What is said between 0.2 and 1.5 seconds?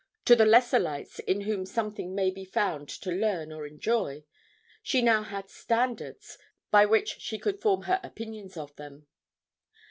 to the lesser lights in